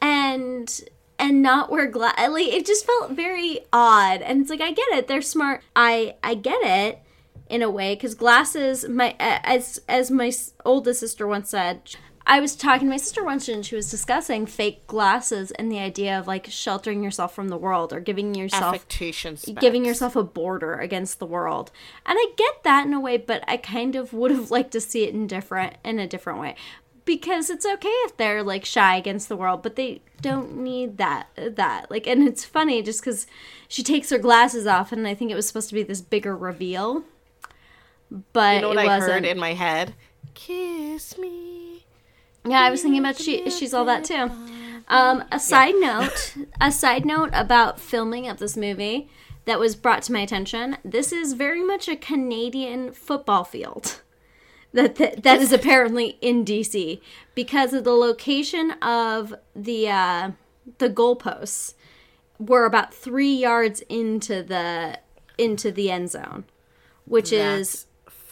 [0.01, 0.81] and
[1.19, 4.87] and not wear glass like it just felt very odd and it's like i get
[4.93, 6.99] it they're smart i i get it
[7.49, 10.31] in a way because glasses my as as my
[10.65, 14.45] oldest sister once said i was talking to my sister once and she was discussing
[14.45, 18.87] fake glasses and the idea of like sheltering yourself from the world or giving yourself
[19.59, 21.71] giving yourself a border against the world.
[22.05, 24.81] And I get that in a way, but I kind of would have liked to
[24.81, 26.55] see it in different in a different way.
[27.05, 31.27] Because it's okay if they're like shy against the world, but they don't need that
[31.35, 31.91] that.
[31.91, 33.27] Like and it's funny just cuz
[33.67, 36.35] she takes her glasses off and I think it was supposed to be this bigger
[36.35, 37.03] reveal.
[38.31, 39.11] But You know what it I wasn't.
[39.11, 39.93] heard in my head?
[40.33, 41.62] Kiss me.
[42.45, 44.29] Yeah, I was thinking about she she's all that too.
[44.87, 49.09] Um, a side note, a side note about filming of this movie
[49.45, 50.77] that was brought to my attention.
[50.83, 54.01] This is very much a Canadian football field.
[54.73, 56.99] That that, that is apparently in DC
[57.35, 60.31] because of the location of the uh,
[60.79, 61.75] the goalposts
[62.39, 64.99] were about three yards into the
[65.37, 66.45] into the end zone,
[67.05, 67.85] which That's is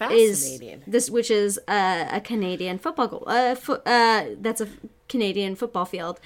[0.10, 0.84] fascinating.
[0.88, 3.24] this which is a, a Canadian football goal.
[3.28, 4.68] Uh, fo- uh, that's a
[5.10, 6.20] Canadian football field.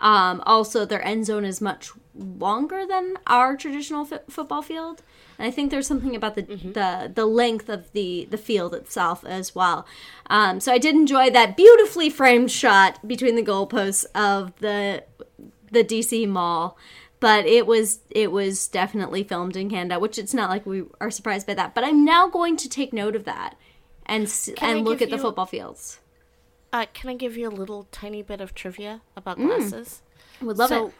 [0.00, 5.02] Um, also, their end zone is much longer than our traditional f- football field,
[5.38, 9.24] and I think there's something about the the, the length of the the field itself
[9.24, 9.86] as well.
[10.28, 15.04] Um, so I did enjoy that beautifully framed shot between the goalposts of the
[15.70, 16.76] the DC Mall.
[17.22, 21.10] But it was it was definitely filmed in Canada, which it's not like we are
[21.10, 21.72] surprised by that.
[21.72, 23.56] But I'm now going to take note of that
[24.04, 26.00] and Can and look at the you- football fields.
[26.72, 30.02] Uh, can I give you a little tiny bit of trivia about glasses?
[30.40, 30.94] Would love so, it.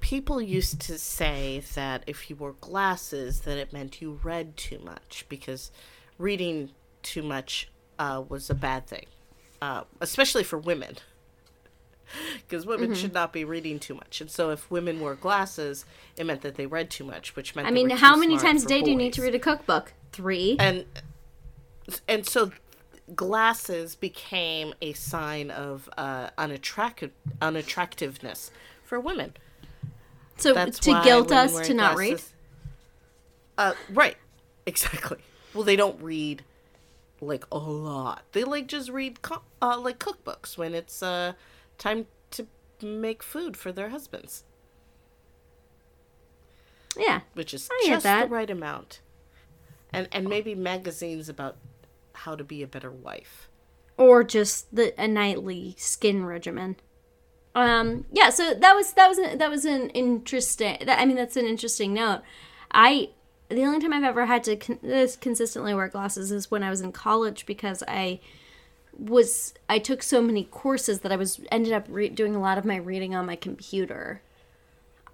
[0.00, 4.80] people used to say that if you wore glasses, that it meant you read too
[4.80, 5.70] much because
[6.18, 6.70] reading
[7.02, 9.06] too much uh, was a bad thing,
[9.60, 10.96] uh, especially for women.
[12.48, 13.00] Because women Mm-hmm.
[13.00, 15.84] should not be reading too much, and so if women wore glasses,
[16.16, 18.36] it meant that they read too much, which meant I they mean, how too many
[18.38, 19.92] times a day do you need to read a cookbook?
[20.12, 20.56] Three.
[20.58, 20.84] and
[22.08, 22.52] and so
[23.14, 28.50] glasses became a sign of uh, unattractive unattractiveness
[28.84, 29.34] for women.
[30.36, 32.20] So That's to guilt us to not read.
[33.58, 34.16] Uh, right,
[34.66, 35.18] exactly.
[35.54, 36.42] Well, they don't read
[37.20, 38.22] like a lot.
[38.32, 41.34] They like just read co- uh, like cookbooks when it's uh
[41.82, 42.46] time to
[42.82, 44.44] make food for their husbands,
[46.96, 47.20] Yeah.
[47.34, 48.28] which is I just that.
[48.28, 49.00] the right amount.
[49.92, 51.56] And and maybe magazines about
[52.14, 53.48] how to be a better wife.
[53.98, 56.76] or just the a nightly skin regimen.
[57.54, 60.78] Um, yeah, so that was that was a, that was an interesting.
[60.86, 62.22] That, I mean, that's an interesting note.
[62.72, 63.10] I
[63.50, 66.70] the only time I've ever had to con- this consistently wear glasses is when I
[66.70, 68.20] was in college because I
[68.96, 72.58] was I took so many courses that I was ended up re- doing a lot
[72.58, 74.22] of my reading on my computer,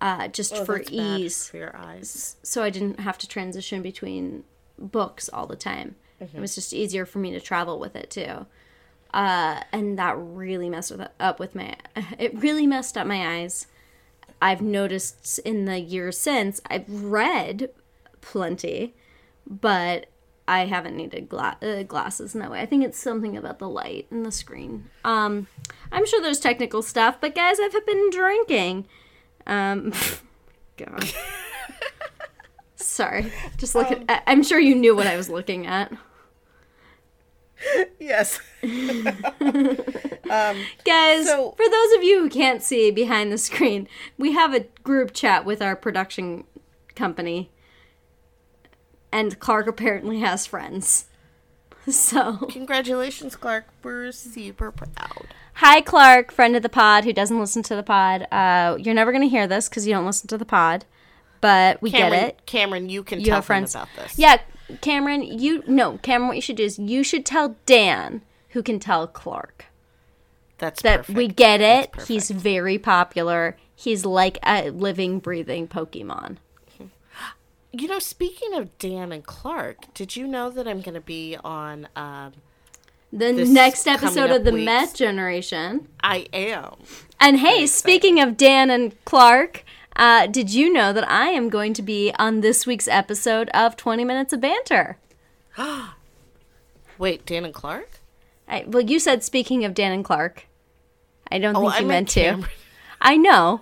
[0.00, 2.36] uh, just Oh, for ease for your eyes.
[2.42, 4.44] so I didn't have to transition between
[4.78, 5.96] books all the time.
[6.20, 8.46] It was just easier for me to travel with it too.
[9.14, 11.76] Uh, and that really messed with, up with my.
[12.18, 13.68] It really messed up my eyes.
[14.42, 17.70] I've noticed in the years since I've read
[18.20, 18.94] plenty,
[19.46, 20.06] but
[20.48, 22.60] I haven't needed gla- uh, glasses in that way.
[22.60, 24.88] I think it's something about the light and the screen.
[25.04, 25.46] Um,
[25.92, 28.86] I'm sure there's technical stuff, but guys, I've been drinking.
[29.46, 29.92] Um,
[30.76, 31.04] God.
[32.76, 33.32] Sorry.
[33.58, 34.02] Just look at.
[34.08, 35.92] I- I'm sure you knew what I was looking at.
[37.98, 38.40] Yes.
[38.62, 39.16] Guys,
[41.26, 45.12] So- for those of you who can't see behind the screen, we have a group
[45.12, 46.44] chat with our production
[46.94, 47.50] company.
[49.12, 51.06] And Clark apparently has friends.
[51.90, 53.64] So, Congratulations, Clark.
[53.82, 55.26] We're super proud.
[55.54, 58.26] hi, Clark, friend of the pod who doesn't listen to the pod.
[58.30, 60.84] Uh, you're never going to hear this because you don't listen to the pod,
[61.40, 62.44] but we Cameron, get it.
[62.46, 63.74] Cameron, you can You tell have friends.
[63.74, 64.18] him about this.
[64.18, 64.36] Yeah,
[64.82, 65.62] Cameron, you.
[65.66, 69.64] No, Cameron, what you should do is you should tell Dan, who can tell Clark.
[70.58, 71.16] That's that perfect.
[71.16, 72.02] we get it.
[72.06, 73.56] He's very popular.
[73.74, 76.36] He's like a living, breathing Pokemon.
[77.72, 81.36] You know, speaking of Dan and Clark, did you know that I'm going to be
[81.44, 81.88] on?
[81.94, 82.32] Um,
[83.12, 85.88] The next episode of the weeks- Met Generation.
[86.02, 86.76] I am.
[87.20, 89.64] And hey, speaking of Dan and Clark,
[89.96, 93.76] uh, did you know that I am going to be on this week's episode of
[93.76, 94.96] 20 Minutes of Banter?
[96.98, 98.00] Wait, Dan and Clark?
[98.48, 100.46] I, well, you said speaking of Dan and Clark.
[101.30, 102.48] I don't Oh, think I you meant meant to.
[103.00, 103.60] I know,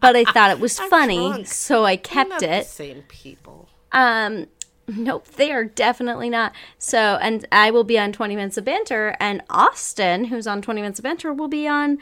[0.00, 2.66] but I thought it was funny, so I kept it.
[2.66, 3.68] Same people.
[3.92, 4.46] Um,
[4.88, 6.52] nope, they are definitely not.
[6.78, 10.80] So, and I will be on 20 Minutes of Banter, and Austin, who's on 20
[10.80, 11.98] Minutes of Banter, will be on.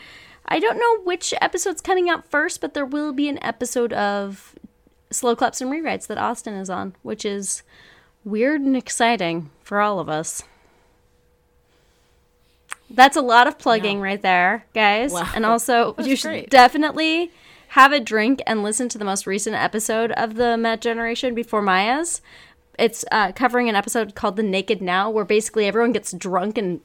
[0.47, 4.55] I don't know which episode's coming out first, but there will be an episode of
[5.11, 7.63] Slow Claps and Rewrites that Austin is on, which is
[8.25, 10.43] weird and exciting for all of us.
[12.91, 15.13] That's a lot of plugging right there, guys.
[15.13, 15.31] Wow.
[15.35, 16.51] And also, you should great.
[16.51, 17.31] definitely
[17.71, 21.63] have a drink and listen to the most recent episode of the Met Generation before
[21.63, 22.21] Maya's.
[22.79, 26.81] It's uh, covering an episode called The Naked Now, where basically everyone gets drunk and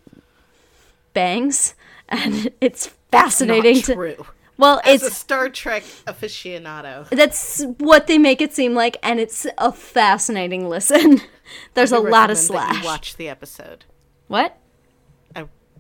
[1.13, 1.73] bangs.
[2.07, 3.93] And it's fascinating Not to.
[3.95, 4.25] true.
[4.59, 9.19] Well, As it's a Star Trek aficionado, that's what they make it seem like, and
[9.19, 11.21] it's a fascinating listen.
[11.73, 12.77] There's a lot of slash.
[12.77, 13.85] You watch the episode.
[14.27, 14.55] What?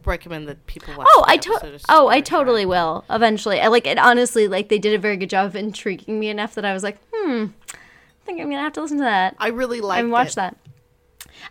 [0.05, 1.07] I recommend that people watch.
[1.09, 3.59] Oh, I to- oh, I totally will eventually.
[3.59, 3.97] I like it.
[3.97, 6.83] Honestly, like they did a very good job of intriguing me enough that I was
[6.83, 10.11] like, hmm, I think I'm gonna have to listen to that I really like and
[10.11, 10.35] watch it.
[10.35, 10.57] that.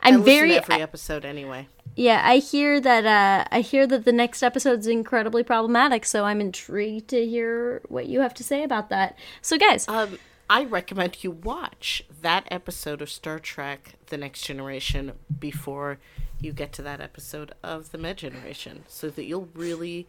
[0.02, 1.68] I I'm very to every episode anyway.
[1.96, 2.20] yeah.
[2.24, 3.04] I hear that.
[3.06, 6.04] uh I hear that the next episode is incredibly problematic.
[6.04, 9.16] So I'm intrigued to hear what you have to say about that.
[9.42, 10.18] So, guys, Um,
[10.50, 15.98] I recommend you watch that episode of Star Trek: The Next Generation before
[16.44, 20.06] you get to that episode of The Med Generation, so that you'll really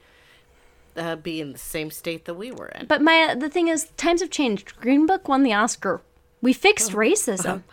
[0.95, 2.85] uh, be in the same state that we were in.
[2.87, 4.75] but my the thing is, times have changed.
[4.79, 6.01] Green Book won the Oscar.
[6.41, 7.63] We fixed racism.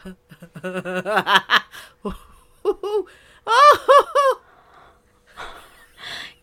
[2.65, 3.07] oh,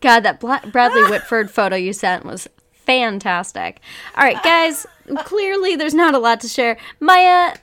[0.00, 3.80] God, that Bla- Bradley Whitford photo you sent was fantastic.
[4.16, 4.86] All right, guys,
[5.24, 6.76] clearly there's not a lot to share.
[7.00, 7.56] Maya,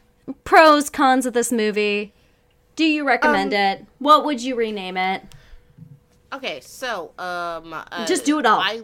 [0.43, 2.13] pros, cons of this movie.
[2.77, 3.85] Do you recommend Um, it?
[3.99, 5.23] What would you rename it?
[6.31, 8.59] Okay, so um, uh, Just do it all.
[8.59, 8.81] I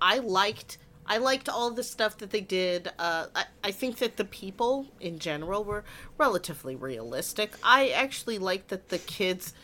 [0.00, 2.88] I liked I liked all the stuff that they did.
[2.98, 5.84] Uh, I I think that the people in general were
[6.18, 7.52] relatively realistic.
[7.62, 9.54] I actually liked that the kids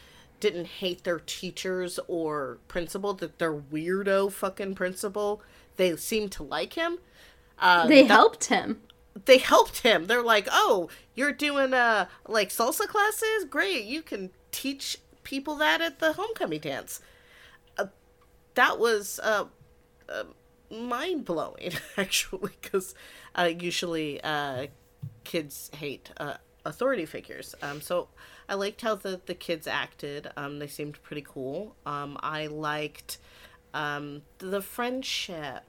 [0.40, 3.14] didn't hate their teachers or principal.
[3.14, 5.42] That their weirdo fucking principal,
[5.76, 6.98] they seemed to like him.
[7.58, 8.82] Uh, They that- helped him.
[9.25, 10.07] They helped him.
[10.07, 13.44] They're like, "Oh, you're doing uh like salsa classes?
[13.48, 13.85] Great.
[13.85, 17.01] You can teach people that at the homecoming dance."
[17.79, 17.87] Uh,
[18.55, 19.44] that was uh,
[20.09, 20.25] uh
[20.70, 22.94] mind blowing actually cuz
[23.37, 24.66] uh usually uh
[25.25, 27.55] kids hate uh authority figures.
[27.62, 28.09] Um so
[28.48, 30.31] I liked how the the kids acted.
[30.37, 31.77] Um they seemed pretty cool.
[31.87, 33.18] Um I liked
[33.75, 35.62] um the friendship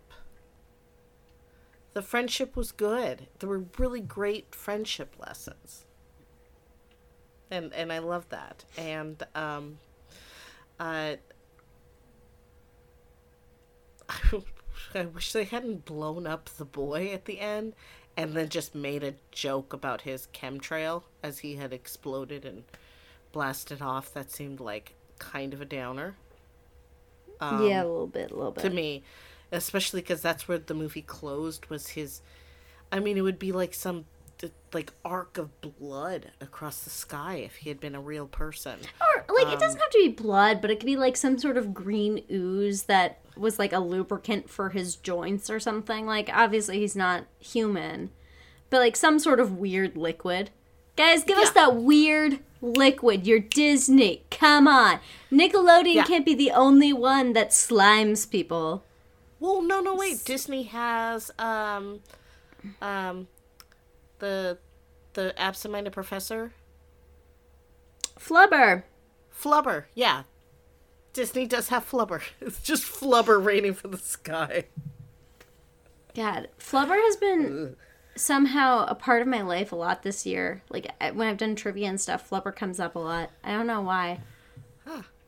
[1.94, 3.28] the friendship was good.
[3.40, 5.86] There were really great friendship lessons.
[7.52, 8.66] And and I love that.
[8.78, 9.80] And um
[10.80, 11.16] uh
[14.96, 17.74] I wish they hadn't blown up the boy at the end
[18.16, 22.64] and then just made a joke about his chemtrail as he had exploded and
[23.32, 24.14] blasted off.
[24.14, 26.16] That seemed like kind of a downer
[27.42, 29.04] yeah, a little bit, a little Um, to me,
[29.54, 31.68] especially because that's where the movie closed.
[31.68, 32.22] Was his?
[32.92, 34.06] I mean, it would be like some
[34.74, 38.80] like arc of blood across the sky if he had been a real person.
[39.00, 41.38] Or like it um, doesn't have to be blood, but it could be like some
[41.38, 46.06] sort of green ooze that was like a lubricant for his joints or something.
[46.06, 48.10] Like obviously he's not human,
[48.70, 50.50] but like some sort of weird liquid.
[50.96, 53.26] Guys, give us that weird liquid.
[53.26, 54.24] You're Disney.
[54.30, 55.00] Come on.
[55.32, 56.04] Nickelodeon Yeah.
[56.04, 58.84] can't be the only one that slimes people.
[59.44, 60.24] Well, no, no, wait.
[60.24, 62.00] Disney has um,
[62.82, 63.28] um,
[64.20, 64.58] the
[65.16, 66.54] the absent-minded professor
[68.18, 68.84] Flubber.
[69.38, 69.84] Flubber.
[69.96, 70.24] Yeah,
[71.12, 72.22] Disney does have Flubber.
[72.40, 74.64] It's just Flubber raining from the sky.
[76.16, 77.76] God, Flubber has been
[78.16, 80.64] somehow a part of my life a lot this year.
[80.70, 83.30] Like when I've done trivia and stuff, Flubber comes up a lot.
[83.44, 84.22] I don't know why.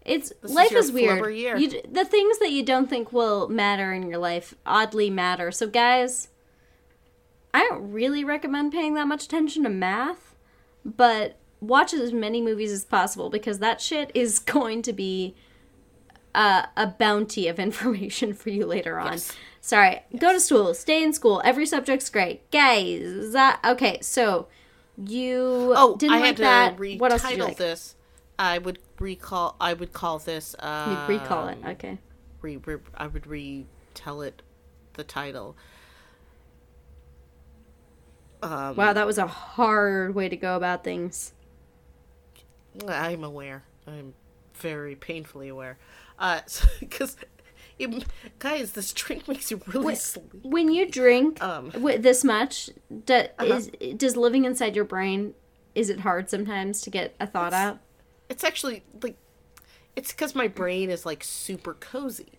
[0.06, 1.34] It's is life your is weird.
[1.60, 5.52] You, the things that you don't think will matter in your life oddly matter.
[5.52, 6.30] So guys,
[7.54, 10.36] I don't really recommend paying that much attention to math,
[10.84, 15.36] but watch as many movies as possible because that shit is going to be
[16.36, 19.14] uh, a bounty of information for you later on.
[19.14, 19.32] Yes.
[19.62, 21.42] Sorry, go to school, stay in school.
[21.44, 23.32] Every subject's great, guys.
[23.32, 23.98] That okay?
[24.02, 24.48] So
[25.04, 26.78] you Oh, didn't I like had to that.
[26.78, 27.58] retitle what else did you like?
[27.58, 27.96] this.
[28.38, 29.56] I would recall.
[29.62, 30.56] I would call this.
[30.60, 31.58] Uh, You recall it.
[31.66, 31.98] Okay.
[32.42, 34.42] Re, re, I would retell it.
[34.94, 35.56] The title.
[38.42, 41.34] Um, Wow, that was a hard way to go about things.
[42.88, 43.64] I'm aware.
[43.88, 44.14] I'm
[44.56, 45.78] very painfully aware.
[46.20, 46.42] Uh,
[46.80, 47.16] because,
[48.40, 50.40] guys, this drink makes you really Wait, sleepy.
[50.44, 51.72] When you drink Um.
[52.00, 52.70] this much,
[53.06, 53.46] do, Uh-huh.
[53.46, 53.68] is
[53.98, 55.34] does living inside your brain?
[55.74, 57.80] Is it hard sometimes to get a thought out?
[58.30, 59.18] It's actually like,
[59.96, 62.32] it's because my brain is like super cozy.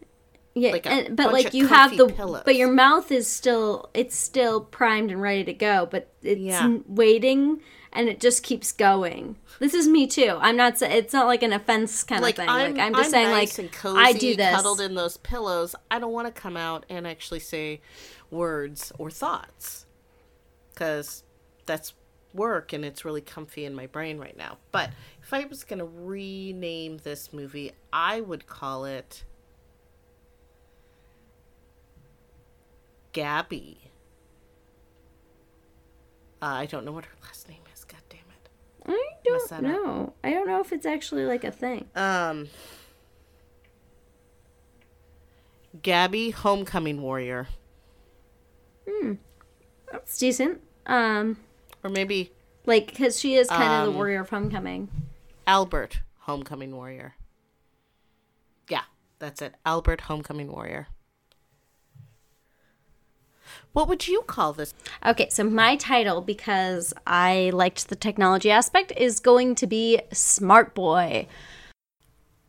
[0.54, 2.42] Yeah, like and, but like you have the, pillows.
[2.46, 6.78] but your mouth is still it's still primed and ready to go, but it's Yeah.
[6.86, 7.60] waiting,
[7.92, 9.36] and it just keeps going.
[9.58, 10.38] This is me too.
[10.40, 10.80] I'm not.
[10.80, 12.48] It's not like an offense kind like of thing.
[12.48, 14.54] I'm, like I'm just saying, nice like cozy, I do this.
[14.54, 15.74] cuddled in those pillows.
[15.90, 17.82] I don't want to come out and actually say
[18.30, 19.84] words or thoughts
[20.72, 21.22] because
[21.66, 21.92] that's
[22.36, 24.58] work and it's really comfy in my brain right now.
[24.72, 24.90] But
[25.22, 29.24] if I was gonna rename this movie, I would call it
[33.12, 33.78] Gabby.
[36.42, 37.84] Uh, I don't know what her last name is.
[37.84, 38.50] God damn it.
[38.86, 39.62] I don't up.
[39.62, 40.12] know.
[40.22, 41.86] I don't know if it's actually like a thing.
[41.96, 42.48] Um,
[45.82, 47.48] Gabby, Homecoming Warrior,
[48.88, 49.14] Hmm.
[49.90, 50.60] That's decent.
[50.86, 51.38] Um,
[51.86, 52.32] or maybe
[52.66, 54.88] like because she is kind of Um, the warrior of homecoming.
[55.46, 57.14] Albert, Homecoming Warrior.
[58.68, 58.82] Yeah,
[59.20, 59.54] that's it.
[59.64, 60.88] Albert, Homecoming Warrior.
[63.72, 64.74] What would you call this?
[65.04, 70.74] Okay, so my title, because I liked the technology aspect, is going to be Smart
[70.74, 71.28] Boy.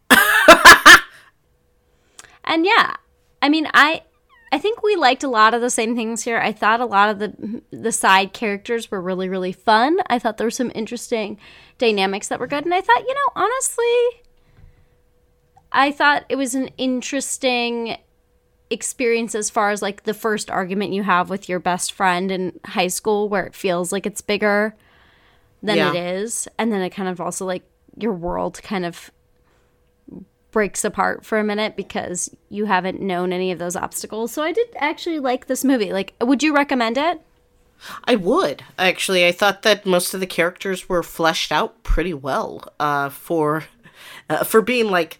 [2.43, 2.95] and yeah,
[3.41, 4.03] I mean, I
[4.51, 6.37] I think we liked a lot of the same things here.
[6.37, 9.97] I thought a lot of the the side characters were really really fun.
[10.07, 11.37] I thought there were some interesting
[11.77, 14.21] dynamics that were good, and I thought, you know, honestly,
[15.71, 17.97] I thought it was an interesting
[18.69, 22.59] experience as far as like the first argument you have with your best friend in
[22.65, 24.75] high school where it feels like it's bigger
[25.63, 25.91] than Yeah.
[25.91, 27.63] it is and then it kind of also like
[27.97, 29.09] your world kind of
[30.51, 34.51] breaks apart for a minute because you haven't known any of those obstacles so i
[34.51, 37.21] did actually like this movie like would you recommend it
[38.05, 39.25] I would actually.
[39.25, 43.65] I thought that most of the characters were fleshed out pretty well uh, for
[44.29, 45.19] uh, for being like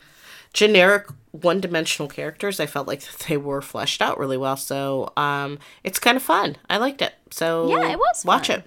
[0.54, 2.60] generic one-dimensional characters.
[2.60, 4.58] I felt like they were fleshed out really well.
[4.58, 6.58] So um, it's kind of fun.
[6.70, 7.14] I liked it.
[7.32, 8.60] So Yeah, it was watch fun.
[8.60, 8.66] it.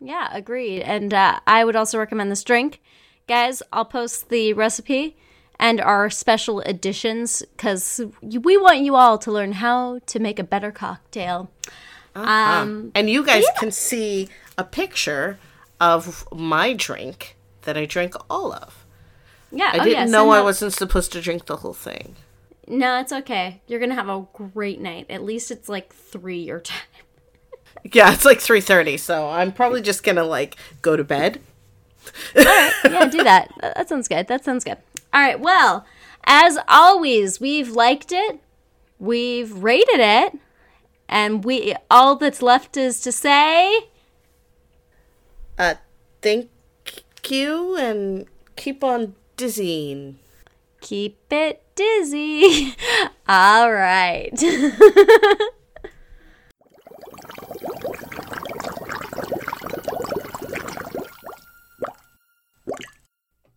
[0.00, 0.82] Yeah, agreed.
[0.82, 2.82] And uh, I would also recommend this drink.
[3.28, 5.16] Guys, I'll post the recipe
[5.58, 10.44] and our special editions because we want you all to learn how to make a
[10.44, 11.50] better cocktail.
[12.14, 15.38] Um, And you guys can see a picture
[15.80, 18.84] of my drink that I drank all of.
[19.52, 22.16] yeah, I oh, didn't yeah, know I wasn't supposed to drink the whole thing.
[22.68, 23.60] No, it's okay.
[23.66, 25.06] You're gonna have a great night.
[25.10, 26.78] At least it's like three your time.
[27.92, 31.40] Yeah, it's like 3:30, so I'm probably just going to like go to bed.
[32.36, 33.18] all right, yeah, do.
[33.22, 34.26] That that sounds good.
[34.26, 34.78] That sounds good.
[35.16, 35.40] All right.
[35.40, 35.86] Well,
[36.24, 38.38] as always, we've liked it,
[38.98, 40.38] we've rated it,
[41.08, 43.88] and we all that's left is to say.
[45.58, 45.76] Uh
[46.20, 46.50] thank
[47.26, 50.18] you and keep on dizzying.
[50.82, 52.76] Keep it dizzy.
[53.26, 54.38] All right.